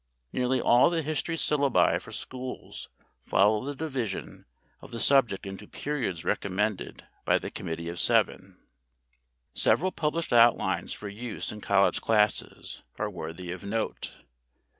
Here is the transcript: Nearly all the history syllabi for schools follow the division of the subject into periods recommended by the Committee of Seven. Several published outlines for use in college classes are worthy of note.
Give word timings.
Nearly 0.33 0.59
all 0.59 0.89
the 0.89 1.03
history 1.03 1.35
syllabi 1.35 2.01
for 2.01 2.11
schools 2.11 2.89
follow 3.27 3.63
the 3.63 3.75
division 3.75 4.45
of 4.81 4.89
the 4.89 4.99
subject 4.99 5.45
into 5.45 5.67
periods 5.67 6.25
recommended 6.25 7.05
by 7.23 7.37
the 7.37 7.51
Committee 7.51 7.87
of 7.87 7.99
Seven. 7.99 8.57
Several 9.53 9.91
published 9.91 10.33
outlines 10.33 10.91
for 10.91 11.07
use 11.07 11.51
in 11.51 11.61
college 11.61 12.01
classes 12.01 12.81
are 12.97 13.11
worthy 13.11 13.51
of 13.51 13.63
note. 13.63 14.15